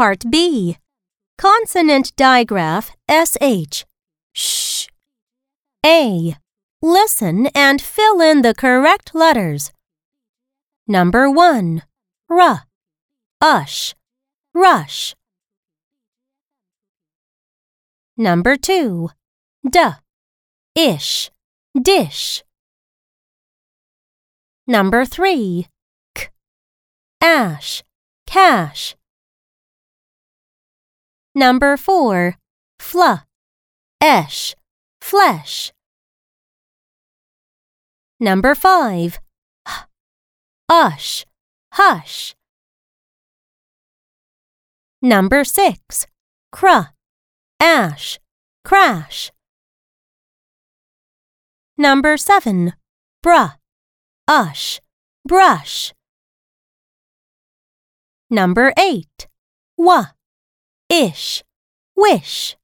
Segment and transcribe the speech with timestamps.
[0.00, 0.78] Part B.
[1.36, 3.84] Consonant digraph SH.
[4.32, 4.86] Sh.
[5.84, 6.36] A.
[6.80, 9.72] Listen and fill in the correct letters.
[10.88, 11.82] Number 1.
[12.30, 12.62] R.
[13.42, 13.94] Ush.
[14.54, 15.14] Rush.
[18.16, 19.10] Number 2.
[19.70, 19.80] D.
[20.74, 21.30] Ish.
[21.80, 22.42] Dish.
[24.66, 25.66] Number 3.
[27.20, 27.82] Ash.
[28.26, 28.96] Cash.
[31.34, 32.36] Number 4.
[32.78, 33.12] Fl.
[34.00, 34.54] Esh.
[35.00, 35.72] Flesh.
[38.18, 39.18] Number 5.
[39.68, 39.86] H.
[40.68, 41.26] Ush.
[41.72, 42.34] Hush.
[45.02, 46.06] Number 6.
[46.52, 46.92] Cr.
[47.60, 48.18] Ash.
[48.64, 49.30] Crash.
[51.78, 52.72] Number 7.
[53.24, 53.54] Bruh.
[54.28, 54.80] Ush.
[55.26, 55.92] Brush.
[58.32, 59.26] Number 8.
[59.76, 60.04] Wa.
[60.88, 61.42] Ish.
[61.96, 62.56] Wish.